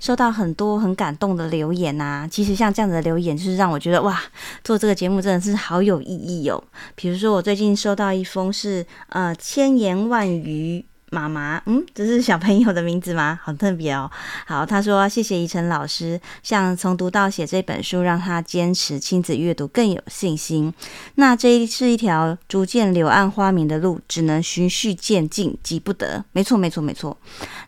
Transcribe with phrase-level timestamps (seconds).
[0.00, 4.20] 收到很多很感动的留言呐、啊，其实像这样子的留言，就是让我觉得哇，
[4.64, 6.62] 做这个节目真的是好有意义哦。
[6.94, 10.84] 比如说，我最近收到一封是呃千言万语。
[11.10, 13.38] 妈妈，嗯，这是小朋友的名字吗？
[13.42, 14.10] 好特别哦。
[14.46, 20.72] 好，他说谢谢宜晨老师，像从读到写这本书，让他坚持亲子阅读更有信心。
[21.14, 26.24] 那这是一条逐渐柳暗花明的路，只能循序渐进，急不得。
[26.32, 27.16] 没错，没错，没错。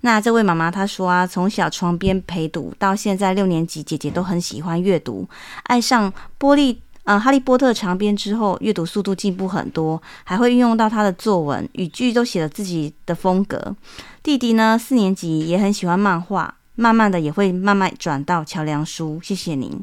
[0.03, 5.29] 那这位妈妈她说啊，从小床边陪读到现在六年级，姐姐都很喜欢阅读，
[5.65, 6.77] 爱上玻璃。
[7.11, 13.75] 嗯，哈利波特长篇之后，阅读速度进步很多，还会运用到他的作文，语句都写了自己的风格。
[14.23, 19.19] 弟弟呢，四年级也很喜欢漫画，慢慢的也会慢慢转到桥梁书。
[19.25, 19.83] 谢谢您，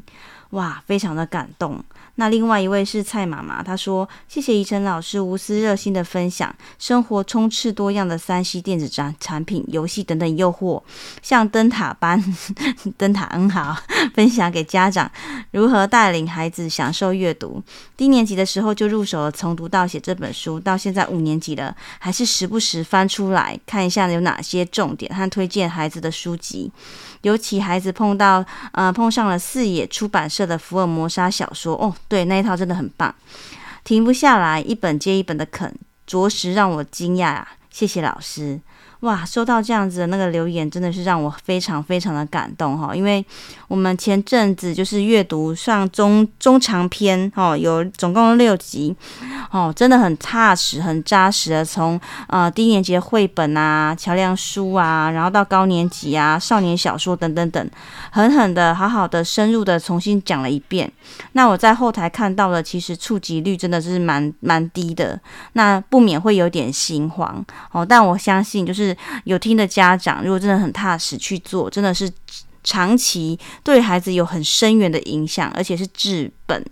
[0.52, 1.84] 哇，非常的感动。
[2.20, 10.82] 那另外一位是蔡妈妈，她说：“谢谢宜晨老师无私热心的分享，生活充斥多样的三 C 电子产产品、游戏等等诱惑，
[11.22, 12.20] 像灯塔般
[12.98, 13.76] 灯塔很好，
[14.14, 15.08] 分享给家长
[15.52, 17.62] 如何带领孩子享受阅读。
[17.96, 26.72] 低年级的时候就入手了《从读到写》这本书，到现在五年级了，还是时不时翻出来看一下有哪些重点和推荐孩子的书籍。
[27.28, 33.14] 尤其孩子碰到呃碰上了四野出版社的福尔摩沙小说哦。”对，那一套真的很棒，
[33.84, 35.72] 停不下来，一本接一本的啃，
[36.06, 37.48] 着实让我惊讶啊！
[37.70, 38.58] 谢谢老师。
[39.00, 42.92] 哇，收到这样子的那个留言，真的是让我非常非常的感动哈！
[42.92, 43.24] 因为
[43.68, 48.92] 我们前阵子就是阅读上中中长篇哦，有总共六集
[49.52, 57.70] 哦，真的很踏实、很扎实的从呃低年级的绘本啊、桥梁书啊，然后到高年级啊、少年小说等等等，
[58.10, 60.90] 狠狠的、好好的、深入的重新讲了一遍。
[61.32, 65.20] 那我在后台看到了，其实触及率真的是蛮蛮低的，
[65.52, 67.86] 那不免会有点心慌哦。
[67.86, 68.87] 但我相信就是。
[69.24, 72.10] 有听的家长，如果真的很踏实去做，真的是
[72.62, 76.64] 长期对孩子有很深远的影响，而且是治本。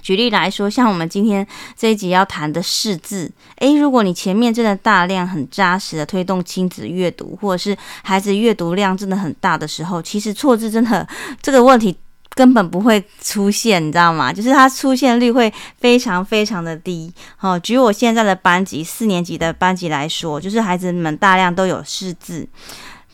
[0.00, 1.46] 举例来说，像我们今天
[1.76, 11.06] 这一集要谈的识字，诶，如果你前面真的大量很扎实的推动亲子阅读，或者是孩子阅读量真的很大的时候，其实错字真的
[11.42, 11.96] 这个问题。
[12.34, 14.32] 根本不会出现，你知道吗？
[14.32, 17.12] 就是它出现率会非常非常的低。
[17.36, 22.46] 好，举我现在的班级四年级的班级来说，就是孩子们大量都有识字，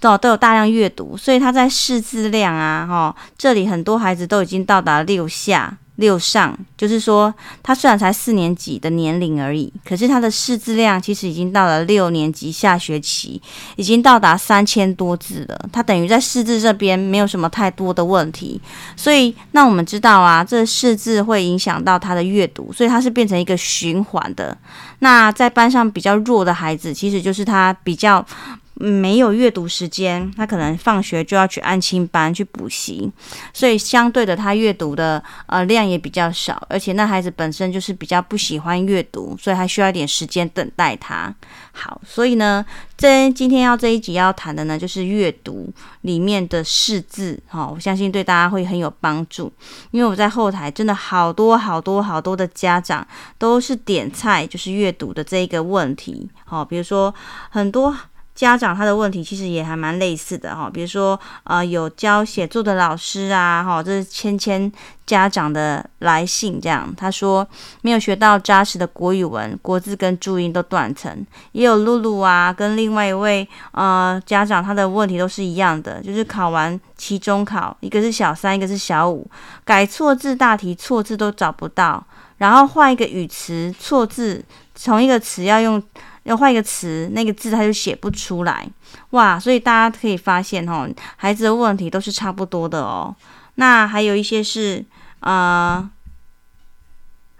[0.00, 5.78] 都都有大量阅读，所以他在识字量啊，哈，这里很多孩子都已经到达六下。
[5.97, 7.32] 六上，就是说，
[7.62, 13.41] 他虽然才四年级的年龄而已，可是他的识字量其实已经到了六年级下学期，
[13.77, 15.69] 已经到达三千多字了。
[15.72, 18.60] 他等于在识字这边没有什么太多的问题，
[18.97, 24.56] 所以那我们知道啊，这识字会影响到他的阅读，所以他是变成一个循环的。
[24.99, 28.25] 那在班上比较弱的孩子，其实就是他比较。
[28.74, 33.10] 没有阅读时间，他可能放学就要去安亲班去补习，
[33.52, 41.32] 所以相对的，他阅读的呃量也比较少，而且那孩子本身就是比较不喜欢阅读，所以还需要一点时间等待他。
[41.70, 49.52] 好，所以呢，这今天要这一集要谈的呢，就是阅读里面的识字，哈，我相信对大家会很有帮助，
[49.92, 53.06] 因为我在后台真的好多好多好多的家长
[53.38, 57.14] 都是点菜，就是阅读的这一个问题，好，比如说
[57.50, 57.94] 很多。
[58.34, 64.72] 家长他的问题其实也还蛮类似的哈，比如说呃有教写作的老师啊哈，这是芊芊
[65.06, 67.47] 家长的来信这样，他说
[67.83, 71.25] 没有学到扎实的国语文，国字跟注音都断层。
[71.53, 79.30] 也有露露啊，跟另外一位呃家长他的问题都是一样的，就是考完期中考，一个是小三，一个是小五，
[79.65, 82.04] 改错字大题错字都找不到，
[82.39, 84.45] 然后换一个语词错字，
[84.84, 85.80] 同一个词要用。
[86.24, 88.68] 要换一个词，那个字他就写不出来，
[89.10, 89.38] 哇！
[89.38, 93.15] 所以大家可以发现哦，孩子的问题都是差不多的哦。
[93.54, 94.84] 那还有一些是，
[95.21, 95.88] 啊，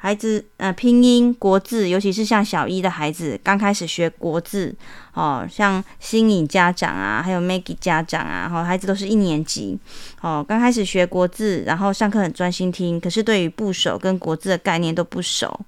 [0.05, 4.75] 孩子，呃，拼音国字，尤其是像小一的孩子，刚开始学国字，
[5.15, 9.79] 哦，像新颖家长啊，还有 Maggie 家长啊，哈，孩子都是一年级，
[10.21, 15.59] 哦，刚开始学国字，然后上课很专心听，可是对于部首跟国字的概念都不熟，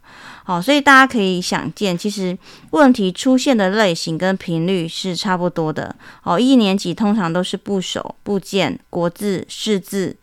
[0.45, 2.37] 哦，所以大家可以想见，其实
[2.73, 10.15] 问题出现的类型跟频率是差不多的，哦，一年级通常都是部首、部件、国字、识字。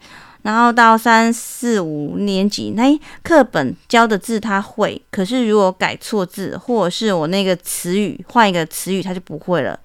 [0.43, 2.83] 然后到三四五年级，那
[3.23, 9.79] 课本教的字他会，可是如果改错字，或者是我那个词语换一个词语，他就不会了。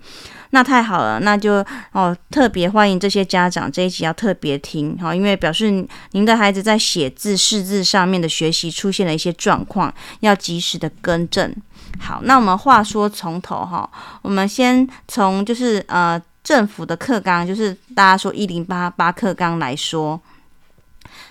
[0.51, 11.55] 那太好了，那就哦特别欢迎这些家长这一集要特别听哈，因为表示您的孩子在写字识字上面的学习出现了一些状况，要及时的更正。
[12.01, 13.89] 好，那我们话说从头哈，
[14.23, 20.21] 我们先从就是呃政府的课纲，就是大家说一零八八课纲来说。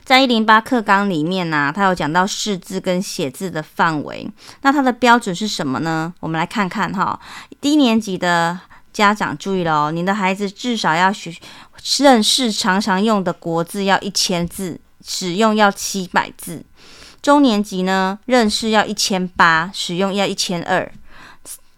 [0.08, 4.26] 在一零八课纲里面呢、它有讲到识字跟写字的范围。
[4.62, 6.14] 那它的标准是什么呢？
[6.22, 7.20] 我们来看看哈。
[7.60, 8.58] 低年级的
[8.94, 11.36] 家长注意了哦，您的孩子至少要学
[11.98, 16.64] 认识常常用的国字要一千字，使用要七百字。
[17.22, 20.90] 中年级呢，认识要一千八，使用要一千二。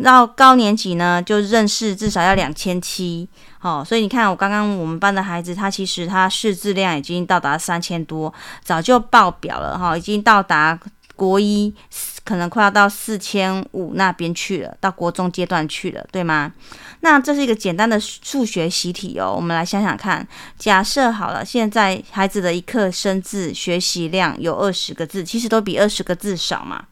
[0.04, 3.28] 到高年级呢，就认识至少要两千七。
[3.62, 8.34] 哦，所以你看，我刚刚我们班的孩子，他其实他识字量已经到达三千多，
[8.64, 10.80] 早就爆表了哈、已经到达
[11.16, 11.76] 国一，
[12.24, 16.54] 可能快要到四千五那边去了，到国中阶段去了，对吗？
[17.02, 20.26] 那这是一个简单的数学习题哦，我们来想想看，
[20.58, 26.86] 假设好了，现在孩子的一课生字学习量有二十个字，其实都比二十个字少嘛。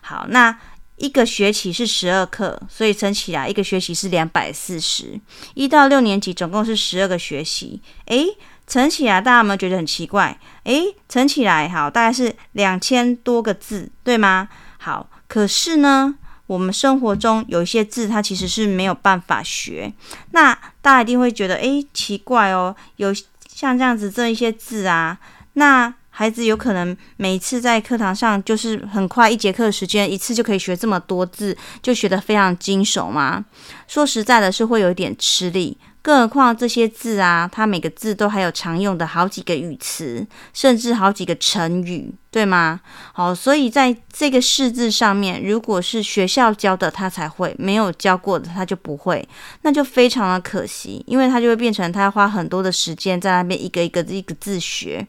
[0.00, 0.58] 好，那。
[0.96, 5.20] 一个学期是十二课，所以乘起来一个学期是两百四十。
[5.54, 8.26] 一到六年级总共是十二个学期，诶，
[8.66, 10.38] 乘起来大家有没有觉得很奇怪？
[10.64, 14.48] 诶，乘起来好，大概是两千多个字，对吗？
[14.78, 16.14] 好，可是呢，
[16.46, 19.92] 我们生活中有一些字，它其实是没有办法学。
[20.30, 23.14] 那大家一定会觉得，诶，奇怪哦，有
[23.46, 25.18] 像这样子这一些字啊，
[25.52, 25.92] 那。
[26.18, 33.44] 孩子有可能每次在课堂上就是很快一节课的时间，一次就可以学这么多字，就学得非常精熟吗？
[33.86, 35.76] 说实在的，是会有一点吃力。
[36.00, 42.80] 更何况这些字啊，它每个字都还有常用的好几个语词，甚至好几个成语，对吗？
[43.12, 49.28] 好，所以在这个识字上面，如果是学校教的，他才会；没有教过的，他就不会，
[49.62, 55.06] 那就非常的可惜，因为他就会变成他要花很多的时间在那边一个一个一个字学。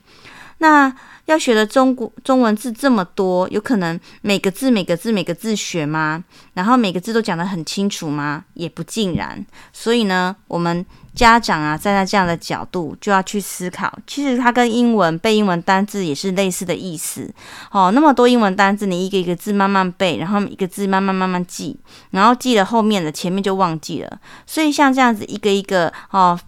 [0.60, 0.92] 那
[1.26, 6.24] 要学的中国中文字这么多，有可能每个字每个字每个字学吗？
[6.54, 8.46] 然后每个字都讲得很清楚吗？
[8.54, 9.46] 也不尽然。
[9.74, 17.32] 所以呢，我们家长啊，站在这样的角度就要去思考，其实它跟英文背英文单字也是类似的意思。
[17.72, 21.78] 哦，那么多英文单字，你一个一个字慢慢背，然后一个字慢慢慢慢记，
[22.12, 24.20] 然后记了后面的，前面就忘记了。
[24.46, 26.40] 所以像这样子一个一个哦。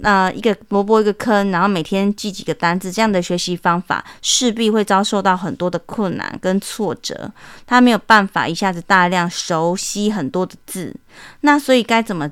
[0.00, 7.32] 那、一个萝卜一个坑，然后每天记几个单字，这样的学习方法势必会遭受到很多的困难跟挫折。
[7.66, 10.94] 他没有办法一下子大量熟悉很多的字，
[11.40, 12.30] 那所以该怎么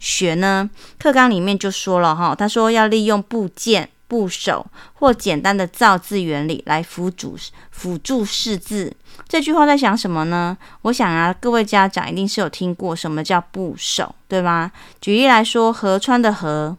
[0.00, 0.68] 学呢？
[0.98, 7.36] 课纲里面就说了哈，他说要利用部件、部首或简单的造字原理来辅助
[7.70, 8.92] 辅助识字。
[9.28, 10.58] 这句话在讲什么呢？
[10.82, 14.72] 我想啊，各位家长一定是有听过什么叫部首，对吗？
[15.00, 16.76] 举例来说，河川的河。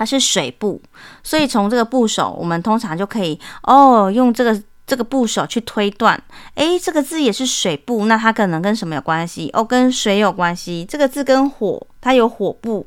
[0.00, 0.80] 它是水部，
[1.22, 6.18] 所以从这个部首，我们通常就可以哦，用这个这个部首去推断，
[6.54, 9.50] 诶，这个字也是水部，那它可能跟什么有关系？
[9.52, 10.86] 哦，跟水有关系。
[10.88, 12.86] 这个字跟火，它有火部。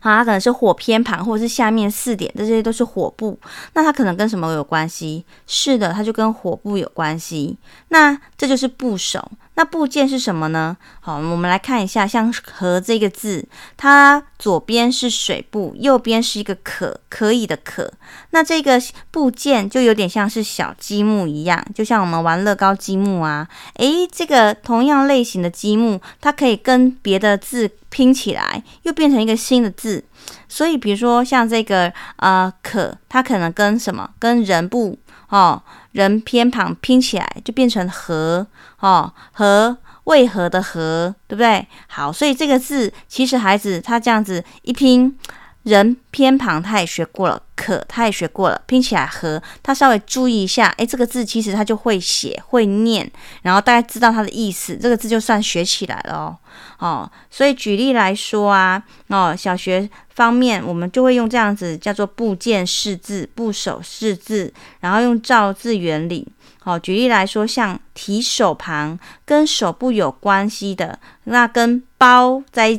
[0.00, 3.38] 好，它可能是火偏旁，或者是下面四点，这些都是火部。
[3.74, 5.22] 那它可能跟什么有关系？
[5.46, 7.58] 是的，它就跟火部有关系。
[7.88, 9.30] 那这就是部首。
[9.58, 10.76] 那部件是什么呢？
[11.00, 13.44] 好，我们来看一下，像“河”这个字，
[13.76, 17.92] 它左边是水部，右边是一个可，可以的“可”。
[18.30, 23.48] 那这个部件就有点像是小积木一样，就像我们玩乐高积木啊。
[23.78, 30.04] 诶，这个同样类型的积木，它可以跟别的字拼起来，又变成一个新的字。
[30.48, 34.08] 所以，比如说像这个呃“可”，它可能跟什么？
[34.20, 34.96] 跟人部
[35.30, 35.60] 哦。
[35.98, 38.46] 人偏旁拼起来就变成和
[38.78, 41.66] 哦，和为何的和，对不对？
[41.88, 45.18] 好，所以这个字其实孩子他这样子一拼，
[45.64, 53.10] 人偏旁他也学过了，可他也学过了，拼起来和他稍微注意一下，诶，这个字其实他就会写会念，
[53.42, 56.36] 然后大概知道它的意思，这个字就算学起来了哦。
[56.78, 66.26] 哦，所以举例来说啊，哦，小学方面我们就会用这样子叫做部件识字、部首识字，然后用造字原理。
[66.64, 72.78] 哦，举例来说，像提手旁跟手部有关系的，那跟包在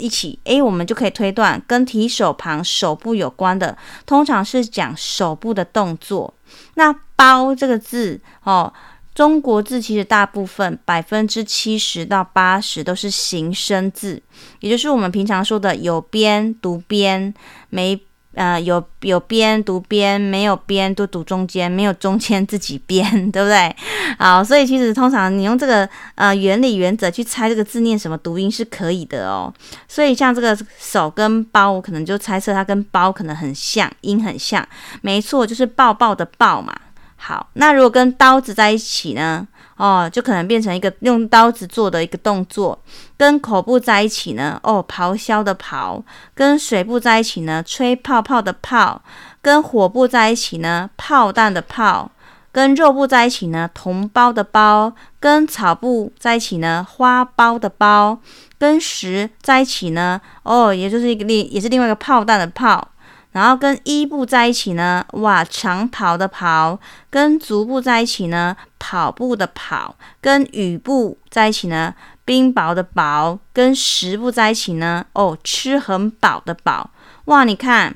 [0.00, 3.76] 一起，诶，我们就可以推断跟提手旁手部有关的，
[4.06, 6.32] 通常是讲手部的动作。
[6.74, 8.72] 那包这个字，哦，
[9.14, 14.22] 中国字其实大部分百分之七十到八十都是形声字，
[14.60, 17.32] 也就是我们平常说的有边读边
[17.68, 18.00] 没。
[18.34, 23.74] 呃，有有边读边，没有边都读中间，没有中间自己编， 对不对？
[24.18, 29.52] 好，所以其实通常你用这个呃原理原则去猜这个字念什么读音是可以的哦。
[29.88, 34.66] 所以像这个手跟包，我可能就猜测它跟包可能很像，音很像。
[35.02, 36.72] 没错，就是抱抱的抱嘛。
[37.16, 39.46] 好，那如果跟刀子在一起呢？
[39.80, 42.78] 哦，就可能变成一个用刀子做的一个动作，
[43.16, 46.02] 跟口部在一起呢，哦，咆哮的咆；
[46.34, 49.00] 跟水部在一起呢，吹泡泡的泡；
[49.40, 52.10] 跟火部在一起呢，炮弹的炮；
[52.52, 58.18] 跟肉部在一起呢，同胞的胞；跟草部在一起呢，花苞的苞；
[58.58, 62.86] 跟石在一起呢，哦，也就是一个另，也是另外一个炮弹的炮。
[63.32, 71.94] 然后跟衣部在一起呢，哇，长袍的袍；跟足部在一起呢，跑步的跑；跟雨部在一起呢，
[72.24, 76.90] 冰雹的雹；跟食部在一起呢，哦，吃很饱的饱。
[77.26, 77.94] 哇，你看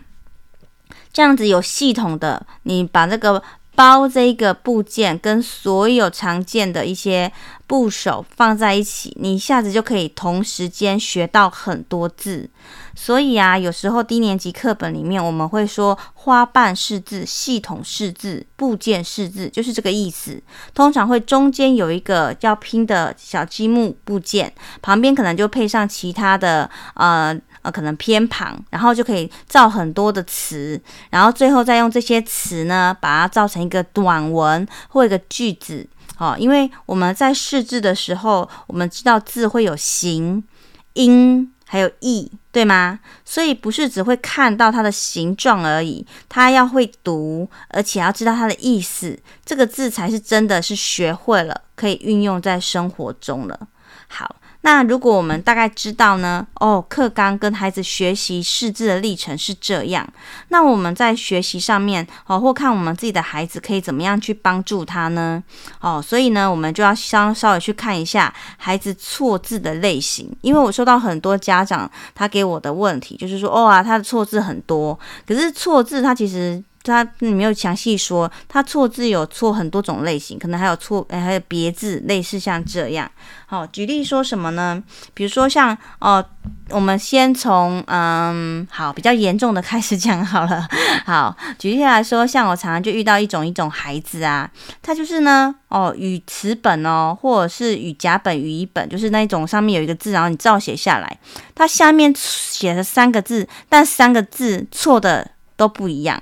[1.12, 3.43] 这样子有系统的，你把这个。
[3.75, 7.31] 包这一个部件跟所有常见的一些
[7.66, 12.49] 部首放在一起，你一下子就可以同时间学到很多字。
[12.95, 20.40] 所以啊，有时候低年级课本里面我们会说花瓣识字、系统识字、部件识字，就是这个意思。
[20.73, 27.38] 通常会中间有一个要拼的小积木部件，旁边可能就配上其他的呃。
[27.64, 30.78] 呃，可能偏旁，然后就可以造很多的词，
[31.09, 35.88] 然后最后再用这些词呢，把它造成一个短文或一个句子。
[36.18, 40.44] 哦，因为我们在识字的时候，我们知道字会有形、
[40.92, 43.00] 音，还有义，对吗？
[43.25, 53.59] 所以不是只会看到它的形状而已，它要会读，而且要知道它的意思，这个字才是真的是学会了，可以运用在生活中了。
[54.08, 54.36] 好。
[54.66, 60.08] 那如果我们大概知道呢，哦，课纲跟孩子学习识字的历程是这样，
[60.48, 65.44] 那我们在学习上面哦，或看我们自己的孩子可以怎么样去帮助他呢？
[65.80, 76.64] 哦，所以呢，我们就要稍稍微去看一下孩子错字的类型，因为我收到很多家长他给我的问题就是说，哦啊，他的错字很多，可是错字他其实。
[76.85, 83.11] 他没有详细说，他错字有错很多种类型，可能还有错，哎，还有别字，类似像这样。
[83.47, 84.83] 好，举例说什么呢？
[85.14, 86.23] 比如说像哦、
[86.69, 90.69] 我们先从嗯，好，比较严重的开始讲好了。
[91.07, 94.50] 好，举例来说，像我常常就遇到一种一种孩子啊，
[94.83, 101.19] 他就是呢，哦，语词本哦，或者是语甲本、语乙本，就是那种上面有一个字，然后你照写下来，
[101.55, 106.21] 他下面写了三个字，但三个字错的都不一样。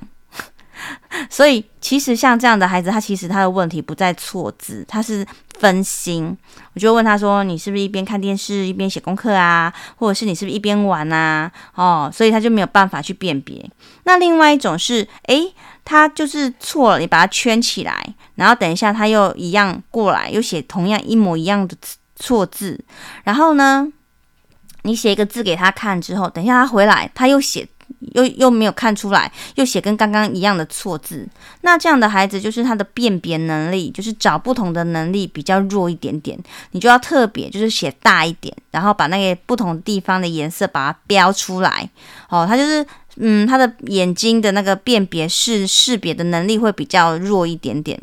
[1.30, 5.26] 所以，其实像这样的孩子，他其实他的问题不在错字，他是
[5.58, 6.36] 分心。
[6.74, 9.72] 我就问他说：“你是不是一边看电视一边写功课啊？
[9.96, 13.68] 或者是你是不是一边玩啊？”哦，所以他就没有办法去辨别。
[14.04, 21.76] 那另外一种是，诶，他就是错了，你把它圈起来，然后等一下他又一样过来，又写同样一模一样的
[22.16, 22.82] 错字，
[23.24, 23.86] 然后呢，
[24.82, 27.68] 你写一个字给他看之后，等一下他回来，他又写。
[28.14, 31.26] 又又没有看出来，又写跟刚刚一样的错字，
[31.62, 36.38] 那这样的孩子就是他的辨别能力，就是找不同的能力比较弱一点点，
[36.72, 41.88] 你就要特别就是写大一点，然后把那个不同地方的颜色把它标出来。
[42.28, 42.84] 哦，他就是
[43.16, 48.00] 嗯，他的眼睛的那个辨别是识别的能力会比较弱一点点。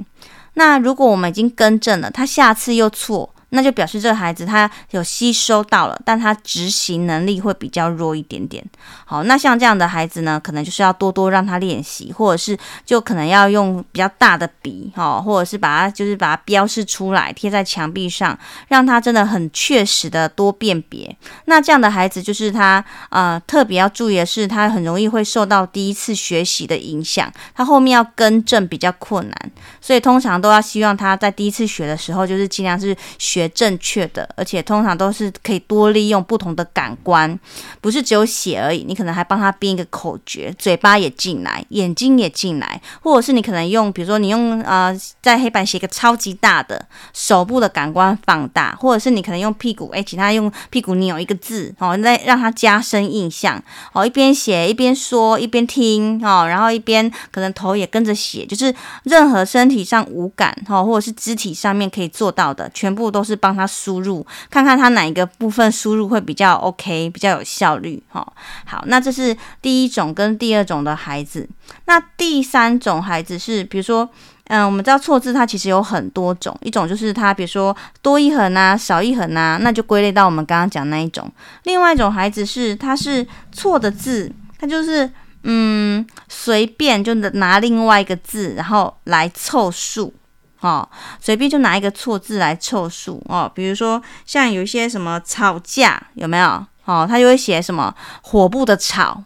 [0.53, 3.33] 那如果我们已经更正了，他下次又错。
[3.49, 8.63] 那就表示这个孩子他有吸收到了，但他执行能力会比较弱一点点。
[9.05, 18.37] 好，那像这样的孩子呢，可能就是要多多让他练习，或者是就可能要用比较大的笔，哈，或者是把它就是把它标示出来，贴在墙壁上，
[18.67, 21.15] 让他真的很确实的多辨别。
[21.45, 29.51] 那这样的孩子就是他呃特别要注意的是，他很容易会受到第一次学习的影响，他后面要更正比较困难，
[29.81, 33.38] 所以通常都要希望他在第一次学的时候，就是尽量是学。
[33.39, 37.39] 学正确的，而且通常都是可以多利用不同的感官，
[37.81, 38.83] 不是只有写而已。
[38.83, 53.61] 你可能还帮他编一个口诀，嘴巴也进来，眼睛也进来，或者是你可能用，比如说你用呃在黑板写一个超级大的手部的感官放大，或者是你可能用屁股，哎，其他用屁股扭一个字哦，再让他加深印象
[53.93, 68.25] 哦，一边写一边说一边听哦，然后一边可能头也跟着写，就是任何身体上无感哈，或者是肢体上面可以做到的，全部都是是帮他输入，看看他哪一个部分输入会比较 OK，比较有效率哈。
[68.65, 71.47] 好，那这是第一种跟第二种的孩子。
[71.85, 74.09] 那第三种孩子是，比如说，
[74.45, 81.31] 嗯，我们知道错字它其实有很多种，一种就是它比如说多一横啊，少一横啊，那就归类到我们刚刚讲那一种。
[81.63, 85.09] 另外一种孩子是，他是错的字，他就是。
[85.43, 90.13] 嗯，随便就拿另外一个字，然后来凑数，
[90.61, 90.87] 哦，
[91.19, 96.65] 随便就拿一个错字来凑数，哦，比如说像有一些什么吵架，有没有？
[96.85, 99.23] 哦，他就会写什么火部的吵，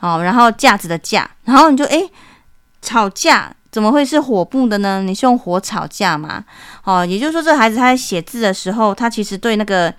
[0.00, 2.08] 哦，然后架子的架，然后你就诶，
[2.80, 5.02] 吵架怎么会是火部的呢？
[5.02, 6.44] 你是用火吵架吗？
[6.84, 9.92] 哦，也就是说，这孩子他在写字的时候，他其实对那个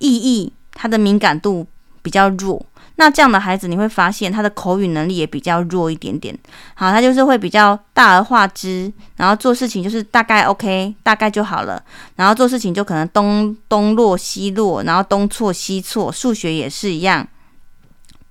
[0.00, 1.66] 意义，他的敏感度
[2.02, 2.64] 比较弱。
[3.00, 6.38] 那这样的孩子，你会发现他的口语能力也比较弱一点点。
[6.74, 11.82] 好，他就是会比较大而化之，然后做事情就是大概 OK，大概就好了。
[12.16, 16.12] 然后做事情就可能东东落西落，然后东错西错。
[16.12, 17.26] 数学也是一样，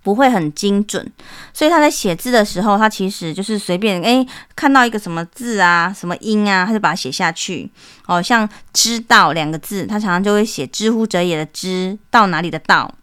[0.03, 1.11] 不会很精准。
[1.51, 4.23] 所以他在写字的时候，他其实就是随便诶，
[4.55, 7.71] 看到一个什么字啊，什么音啊，他就把它写下去。
[8.05, 12.93] 哦，像知道两个字，他常常就会写知乎者也的知，到哪里的到。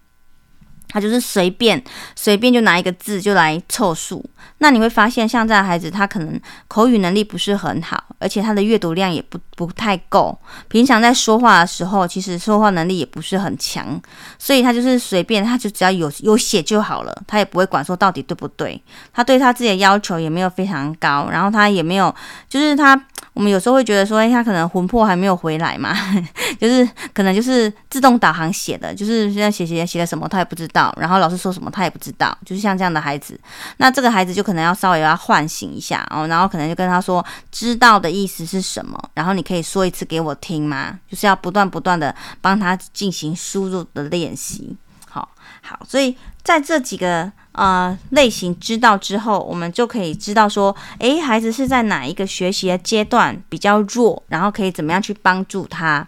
[0.89, 1.83] 他就是随便
[2.15, 4.25] 随便就拿一个字就来凑数，
[4.59, 10.39] 那你会发现像这样的孩子，他可能口语能力不是很好，而且他的阅读量也不不太够。
[10.69, 14.01] 平常在说话的时候，其实说话能力也不是很强，
[14.39, 18.83] 所以他就是随便，他就只要有有写就好了，他也不会管说到底对不对。
[19.13, 22.15] 他对他自己的要求也没有非常高，然后他也没有，
[22.49, 23.01] 就是他。
[23.33, 25.95] 我们有时候会觉得说，哎，他可能魂魄还没有回来嘛，
[26.59, 33.39] 就是可能就是自动导航写的，就是现在写写写了什么他也不知道，然后老师说什么他也不知道，就是像这样的孩子，
[33.77, 40.99] 那这个孩子就可能要稍微要唤醒一下哦，然后可能就跟他说，知道的意思是什么，然后你可以说一次给我听吗？
[41.11, 44.77] 就是要不断不断的帮他进行输入的练习，
[45.09, 45.27] 好，
[45.63, 47.33] 好，所以在这几个。
[47.57, 56.07] 呃，类型知道之后，我们就可以知道说，诶，孩子是在哪一个学习的阶段比较弱，然后可以怎么样去帮助他。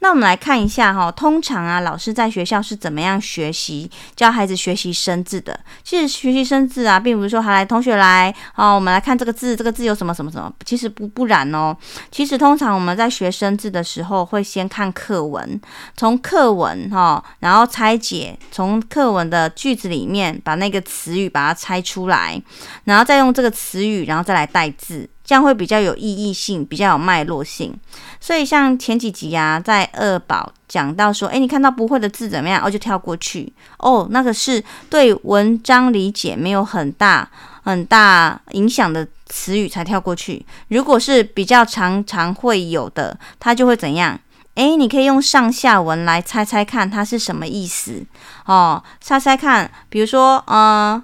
[0.00, 5.58] 那我们来看一下哈，通常啊，老师在学校是怎么样学习教孩子学习生字的？
[5.82, 10.52] 其实学习生字啊，并不是说，好来同学来哦，我们来看这个字，这个字有什么什么什么。
[10.64, 11.76] 其实不不然哦，
[12.12, 15.60] 其实通常我们在学生字的时候，会先看课文，
[15.96, 22.40] 从课文哈，然后拆解，从课文的句子里面把那个词语把它拆出来，
[22.84, 25.08] 然后再用这个词语，然后再来带字。
[25.22, 27.78] 这样会比较有意义性，比较有脉络性。
[28.18, 32.64] 所以像前几集啊，在二宝讲到说，诶，你看到不会的字怎么样？
[32.64, 33.52] 哦，就跳过去。
[33.76, 37.28] 哦，那个是对文章理解没有很大
[37.62, 40.44] 很大影响的词语才跳过去。
[40.68, 44.18] 如果是比较常常会有的，它就会怎样？
[44.58, 48.04] 诶，你可以用上下文来猜猜看它是什么意思
[48.44, 48.82] 哦。
[49.00, 51.00] 猜猜看，比如说，嗯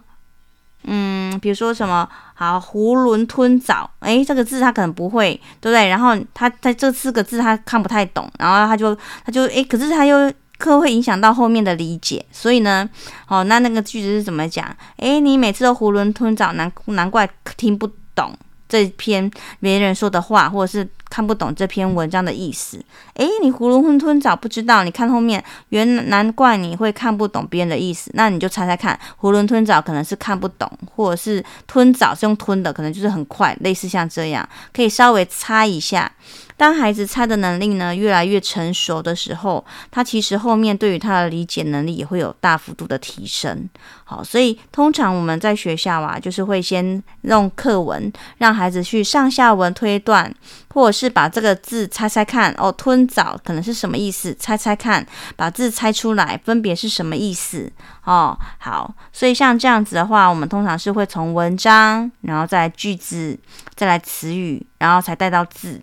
[0.83, 2.09] 嗯，比如说什么？
[2.35, 5.87] 好，囫囵吞枣，诶，这个字他可能不会，对不对？
[5.87, 8.93] 然后他在这四个字他看不太懂，然后他就
[9.25, 12.90] 他就诶，可是他又可会影响到后面的理解，所以呢，
[13.29, 14.67] 哦，那那个句子是怎么讲？
[14.97, 18.37] 诶，你每次都囫囵吞枣，难难怪听不懂
[18.68, 20.88] 这篇别人说的话，或者是。
[21.11, 22.77] 看不懂这篇文章的意思，
[23.12, 36.11] 诶，你囫囵吞枣不知道，你看后面，原难怪你会看不懂别人的意思，那你就猜猜看，囫囵吞枣可能是看不懂，或者是吞枣是用吞的，可能就是很快，类似像这样，可以稍微猜一下。
[36.57, 43.69] 当孩子猜的能力呢越来越成熟的时候，他其实后面对于他的理解能力也会有大幅度的提升。
[44.05, 50.33] 好，所以通常我们在学校啊，就是会先用课文让孩子去上下文推断，
[50.73, 54.33] 或者是把这个字猜猜看哦，吞枣可能是什么意思？
[54.38, 57.71] 猜猜看，把字猜出来，分别是什么意思？
[58.05, 63.37] 哦，好，所以像这样子的话，我们通常是会从文章，然后再句子，
[63.75, 65.83] 再来词语，然后才带到字。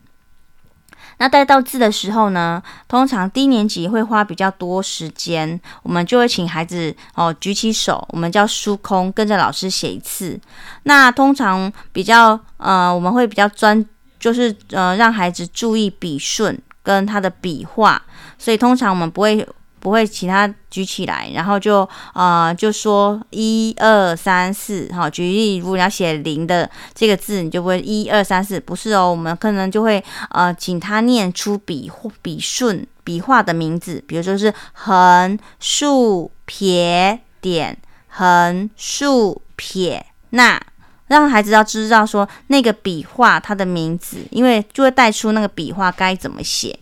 [1.22, 10.40] 那带到字的时候呢，通常低年级会花比较多时间，我们就会请孩子哦举起手，我们叫书空，跟着老师写一次。
[10.82, 13.86] 那通常比较呃，我们会比较专，
[14.20, 18.02] 就是呃让孩子注意笔顺跟他的笔画，
[18.40, 19.48] 所以通常我们不会。
[19.82, 31.92] 不会，其他举起来，然后就呃就说一二三四，好，举例，如果你要写零的这个字，你就不会一二三四，不是哦，我们可能就会呃请他念出笔
[32.22, 37.76] 笔顺笔画的名字，比如说是横竖撇点
[38.08, 40.62] 横竖撇，那
[41.08, 46.78] 让孩子要知道说那个笔画它的名字，因为就会带出那个笔画该怎么写。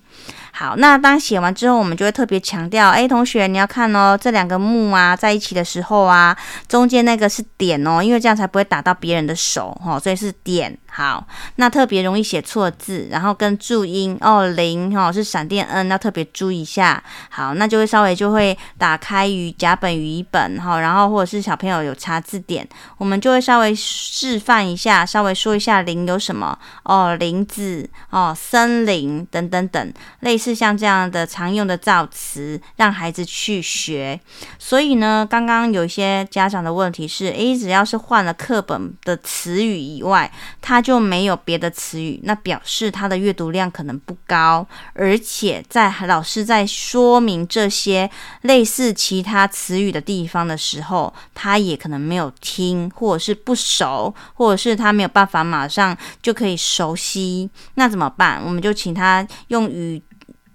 [0.60, 10.78] 好，那当写完之后，我们就会特别强调，哎，同学你要看哦，这两个木啊在一起的时候啊，中间那个是点哦，因为这样才不会打到别人的手哈、哦，所以是点。
[10.92, 11.26] 好，
[11.56, 17.02] 那特别容易写错字，然后跟注音哦，零、哦、是闪电 N，要特别注意一下。
[17.30, 34.20] 好，那就会稍微就会打开语甲本语义本哈、然后或者是小朋友有查字典，我们就会稍微示范一下，稍微说一下零有什么哦，林子哦，森林等等等，类似像这样的常用的造词，让孩子去学。
[34.58, 40.30] 所以呢，刚刚有一些家长的问题是，诶，只要是换了课本的词语以外，
[40.62, 48.10] 他他就没有别的词语，那表示他的阅读量可能不高，而且在老师在说明这些
[48.44, 58.42] 类似其他词语的地方的时候，他也可能没有听，或者是不熟，或者是他没有办法马上就可以熟悉，那怎么办？
[58.46, 60.02] 我们就请他用语。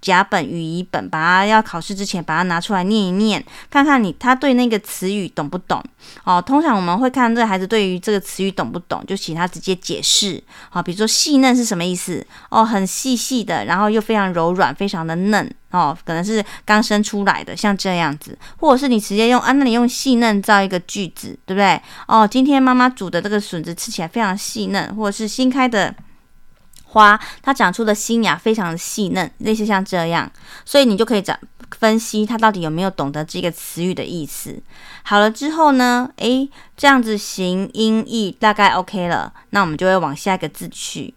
[0.05, 5.83] 甲本与乙本，把它要考试之前把它拿出来念一念，看看你他对那个词语懂不懂
[6.23, 6.39] 哦。
[6.39, 10.41] 通常我们会看这个孩子对于这个词语懂不懂，就请他直接解释。
[10.69, 12.23] 好、哦，比如说细嫩是什么意思？
[12.49, 21.81] 哦，很细细的，然后又非常柔软，非常的嫩哦，可能是刚生出来的，像这样子，或者是你直接用啊，那你用细嫩造一个句子，对不对？
[22.07, 25.95] 哦，今天妈妈煮的这个笋子吃起来非常细嫩，或者是新开的。
[26.95, 30.31] 花，它长出的新芽非常的细嫩，类似像这样，
[30.63, 31.37] 所以你就可以找
[31.77, 34.63] 分析它到底有没有懂得这个词语的意思。
[35.03, 41.13] 好了之后呢，诶，这样子形音义大概 OK 了，那我们就会往下一个字去。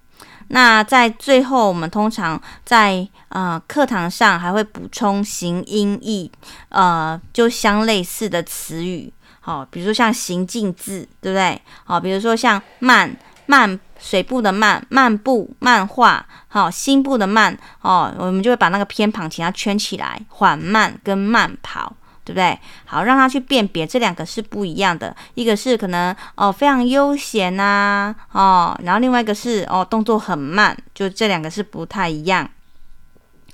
[0.49, 6.29] 那在最后，我们通常在呃课堂上还会补充形音义，
[6.71, 11.63] 呃，就相类似的词语，好、比如说像行进字，对不对？
[11.85, 13.79] 好、比如说像慢慢。
[13.99, 21.93] 水部的慢，慢步，漫画，好，心部的慢，哦，我们就会把那个偏旁请它圈起来，缓慢跟慢跑，
[22.25, 22.59] 对不对？
[22.85, 32.49] 好，让他去辨别这两个是不一样的，一个是可能哦非常悠闲呐、哦，然后另外一个是哦动作很慢，就这两个是不太一样。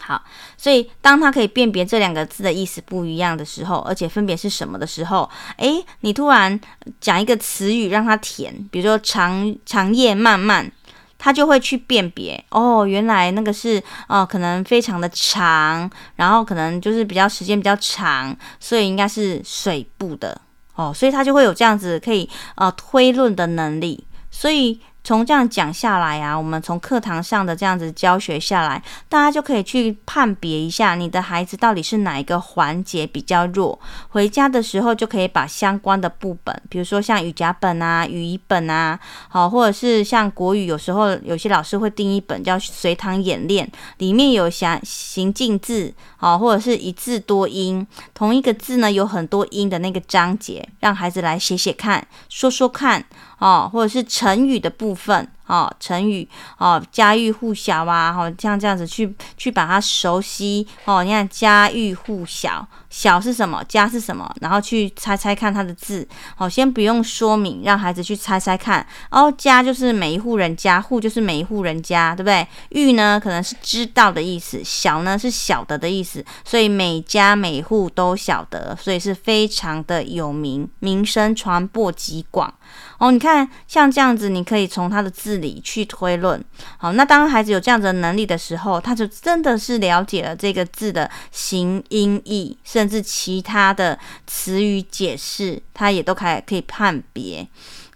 [0.06, 0.22] 好，
[0.58, 6.60] 所以当他可以辨别这两个字的意思不一样的时候，而且分别是什么的时候，诶，你突然
[7.00, 10.70] 讲一个词语让他填，比如说长长夜漫漫，
[11.16, 20.38] 他就会去辨别哦，原来那个是哦，可能非常的长，然后可能就是比较时间比较长，所以应该是水部的
[20.74, 24.78] 哦，所以他就会有这样子可以呃推论的能力，所以。
[25.04, 33.78] 从这样讲下来啊，我们从课堂上的这样子教学下来，大家就可以去判别一下你的孩子到底是哪一个环节比较弱。
[34.08, 53.04] 回家的时候就可以把相关的部本，比如说像语甲本啊、语义本啊，好，或者是像国语，有时候有些老师会订一本叫随堂演练，里面有详行进字，好，或者是一字多音，同一个字呢有很多音的那个章节，让孩子来写写看，说说看。
[53.38, 55.28] 哦，或者是成语的部分。
[55.46, 56.26] 哦，成语
[56.59, 61.04] 哦，家喻户晓啊，好、哦、像这样子去去把它熟悉哦。
[61.04, 63.62] 你看家喻户晓，晓是什么？
[63.68, 64.35] 家是什么？
[64.40, 66.09] 然后去猜猜看它的字。
[66.35, 68.87] 好、哦，先不用说明，让孩子去猜猜看。
[69.11, 72.46] 哦，家就是每一户人家，户就是每一户人家，对不对？
[72.70, 76.24] 喻呢，可能是知道的意思；晓呢，是晓得的意思。
[76.42, 82.52] 所以每家每户都晓得，所以是非常的有名，名声传播极广。
[82.98, 85.33] 哦，你看像这样子，你可以从他的字。
[85.38, 86.42] 里去推论，
[86.78, 97.46] 好，那当孩子有这样子的能力的时候，他就真的是了解了这个字的形音义，甚至其他的词语解释，他也都可以可以判别。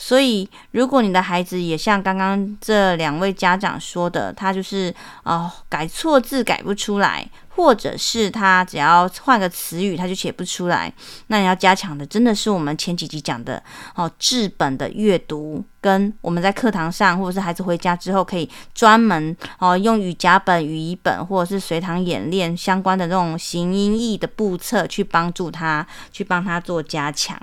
[0.00, 10.92] 所以，如果你的孩子也像刚刚这两位家长说的，他就是哦改错字改不出来，或者是他只要换个词语他就写不出来，
[11.26, 13.60] 那你要加强的真的是我们前几集讲的
[13.96, 27.36] 哦制本的阅读，跟我们在课堂上或者是孩子回家之后可以专门哦用语甲本、语义本或者是随堂演练相关的这种形音义的步骤去帮助他，去帮他做加强。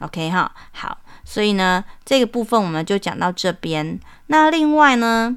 [0.00, 0.98] OK 哈，好。
[1.26, 3.98] 所以呢，这个部分我们就讲到这边。
[4.26, 5.34] 那另外呢，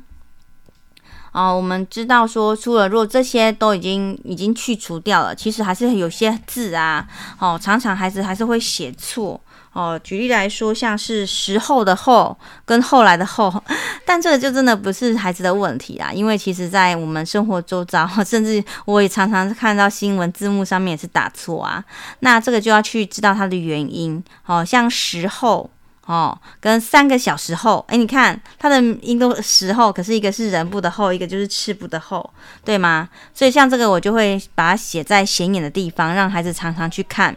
[1.38, 9.40] 哦，我们知道说，除了如果这些都已经已经去除掉了，其实还是有些字啊，哦，常常孩子还是会写错。
[9.74, 13.54] 哦，举例来说，像是时候的后跟后来的后，
[14.04, 21.86] 但这个就真的不是孩子的问题啦，因为其实在我们生活周遭， 甚至我也常常看到新闻字幕上面也是打错啊，
[22.22, 24.24] 那这个就要去知道它的原因。
[24.48, 25.70] 哦，像时候。
[26.08, 33.10] 哦，跟三个小时后，哎，你看它的音都时候，可是一个是人部的后，一个就是赤部的后，对吗？
[33.34, 37.36] 所以像这个我就会把它写在显眼的地方，让孩子常常去看。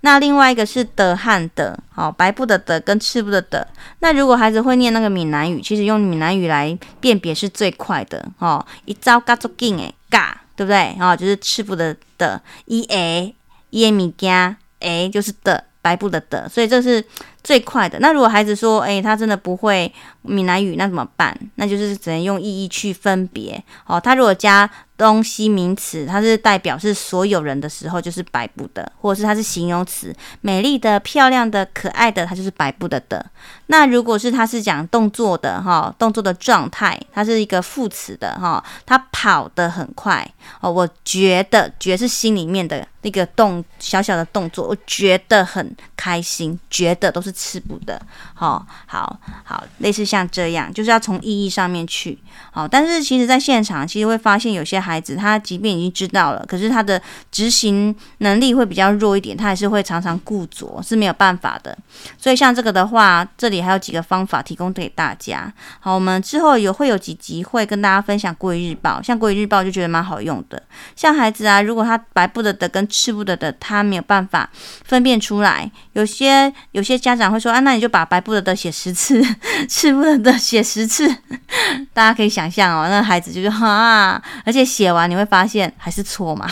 [0.00, 3.68] 那另外一个是的和的，哦，白部的的跟赤部的的。
[3.98, 8.26] 那如果孩子会念那个闽南语，其实用闽南语来辨别是最快的。
[8.38, 10.96] 哦，一招嘎足劲诶，嘎，对不对？
[10.98, 13.34] 哦，就是赤部的的，一诶，
[13.68, 17.04] 一诶米加，诶就是的，白部的的，所以这是。
[17.46, 17.96] 最快的。
[18.00, 19.90] 那如果孩子说，诶，他真的不会
[20.22, 21.32] 闽南语，那怎么办？
[21.54, 23.62] 那就是只能用意义去分别。
[23.86, 33.24] 哦，他如果加东西名词，它是代表是所有人的时候，就是白部的；或者是它是形容词，美丽的、漂亮的、可爱的，它就是白部的的。
[33.66, 40.26] 那如果是他是讲动作的，哈，动作的状态，它是一个副词的，哈，他跑得很快。
[40.60, 47.35] 哦，我觉得，觉是心里面的那个动小小的动作，我觉得很开心，觉得都是。
[47.36, 48.00] 赤部的，
[48.32, 52.18] 好好好，类似像这样，就是要从意义上面去，
[52.50, 61.76] 好，但是其实在现场，其实会发现有些孩子，他即便已经知道了，可是他的执行能力会比较弱一点，他还是会常常固着，是没有办法的。
[62.16, 65.52] 所以像这个的话，这里还有几个方法提供给大家。
[65.80, 70.62] 好，我们之后有会有几集会跟大家分享国语日报，像国语日报就觉得蛮好用的。
[70.96, 74.48] 像孩子啊，如果他白不的的跟赤部的的，他没有办法
[74.84, 77.25] 分辨出来，有些有些家长。
[77.30, 79.22] 会说啊，那你就把白布的的写十次，
[79.68, 81.08] 赤布的的写十次，
[81.92, 86.48] 大家可以想象哦，那孩子就说啊，而且写完你会发现还是错嘛，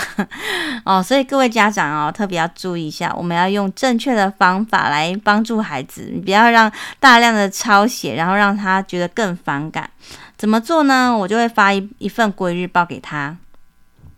[0.84, 9.88] 哦，所以各位家长哦，特别要注意一下，我们要用正确的方法来帮助孩子，你不要让大量的抄写，然后让他觉得更反感。
[10.36, 11.16] 怎么做呢？
[11.16, 13.36] 我就会发一一份国语日报给他。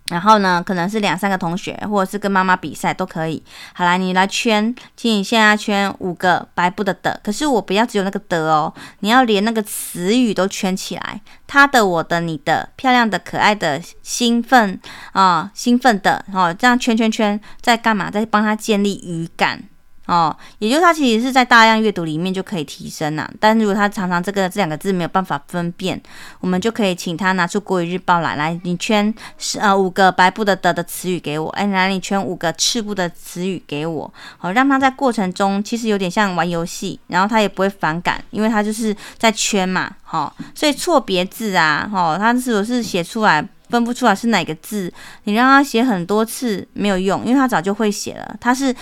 [0.09, 3.43] 然后呢，可能是两三个同学，或者是跟妈妈比赛都可以。
[3.75, 7.21] 好啦，你来圈，请你现在圈五个白布的的。
[7.25, 11.21] 可是我不要只有那个的哦，你要连那个词语都圈起来。
[11.47, 14.81] 他的、我的、你的、漂亮的、可爱的、兴奋
[15.13, 18.11] 啊、兴奋的哦，这样圈圈圈，在干嘛？
[18.11, 19.65] 在帮他建立语感。
[20.07, 23.29] 哦，也就是他其实是在大量阅读里面就可以提升呐。
[23.41, 26.01] 但如果他常常这个这两个字没有办法分辨，
[26.41, 44.93] 我们就可以请他拿出国语日报来，来你圈十呃五个白部的的的词语给我，哎，来你圈五个赤部的词语给我，好，让他在过程中其实有点像玩游戏，然后他也不会反感，因为他就是在圈嘛，好，所以错别字啊，哈，他如果是写出来分不出来是哪个字，
[45.25, 48.73] 你让他写很多次没有用，因为他早就会写了，他是。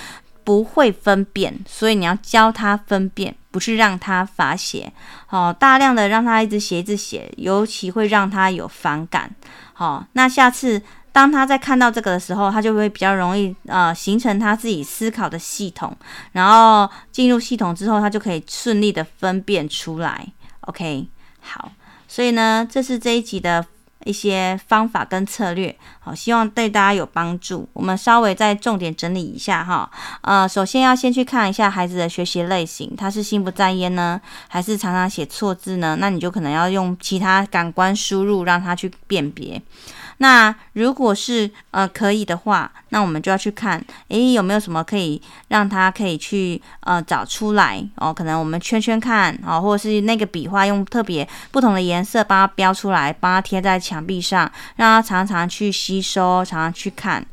[0.44, 4.92] 不会分辨，所以你要教他分辨，不是让他罚写。
[5.26, 9.35] 好、哦，大量的让他一直写一直写，尤其会让他有反感。
[9.72, 10.80] 好、哦，那下次
[11.11, 15.96] 当他在看到这个的时候，他就会比较容易呃形成他自己思考的系统，
[16.33, 20.26] 然后进入系统之后，他就可以顺利的分辨出来。
[20.61, 21.09] OK，
[21.40, 21.72] 好，
[22.07, 23.64] 所以呢，这是这一集的。
[24.04, 27.68] 一些方法跟策略，好，希望对大家有帮助。
[27.72, 35.96] 我们稍微再重点整理一下哈，呃，首先要先去看一下孩子的学习类型，他是心不在焉呢，还是常常写错字呢？
[35.98, 39.62] 那你就可能要用其他感官输入让他去辨别。
[40.18, 48.12] 那如果是呃可以的话，那我们就要去看，诶，有没有什么可以让他可以去呃找出来哦？
[48.12, 57.24] 可能我们圈圈看哦，或者是那个笔画用特别不同的颜色帮他标出来，帮他贴在墙壁上，让他常常去吸收，常常去看。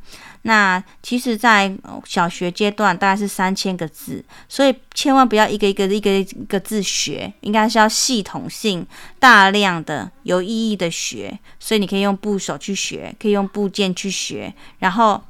[0.43, 1.71] 那其实，在
[2.05, 8.85] 小学阶段大概是三千个字，所以千万不要一个一个一个一个字学，应该是要系统性、
[9.19, 11.39] 大量的、有意义的学。
[11.59, 15.21] 所以你可以用部首去学，可以用部件去学，然后。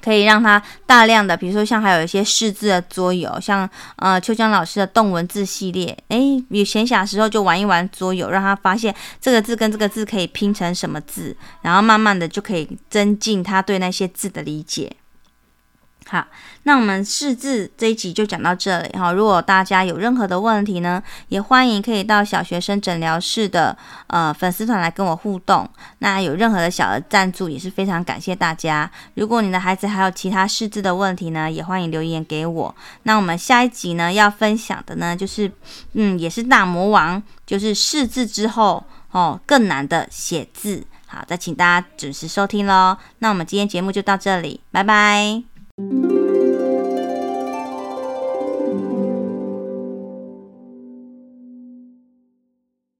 [0.00, 14.90] 可以让他大量的，比如说像还有一些识字的桌游，像呃秋江老师的动文字系列，诶，有闲暇时候就玩一玩桌游，让他发现这个字跟这个字可以拼成什么字，然后慢慢的就可以增进他对那些字的理解。
[16.12, 16.26] 好，
[16.64, 19.10] 那我们识字这一集就讲到这里哈。
[19.12, 23.74] 如果大家有任何的问题呢，也欢迎可以到小学生诊疗室的
[24.08, 25.66] 呃粉丝团来跟我互动。
[26.00, 28.90] 那有任何的小额赞助也是非常感谢大家。
[29.14, 32.74] 如果你的孩子还有其他识字的问题呢，也欢迎留言给我。
[33.04, 35.50] 那我们下一集呢要分享的呢，就是
[35.94, 38.84] 嗯，也是大魔王，就是识字之后。
[39.12, 40.82] 哦，更难的写字。
[41.06, 42.96] 好，再请大家准时收听喽。
[43.18, 45.51] 那我们今天节目就到这里，拜拜。
[45.78, 46.31] Thank you.